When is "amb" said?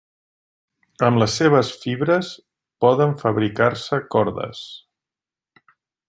1.07-1.19